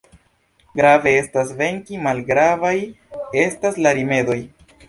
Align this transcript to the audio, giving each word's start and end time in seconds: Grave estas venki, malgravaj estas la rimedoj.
Grave 0.79 1.13
estas 1.17 1.51
venki, 1.59 2.01
malgravaj 2.07 2.75
estas 3.47 3.81
la 3.87 3.97
rimedoj. 4.01 4.41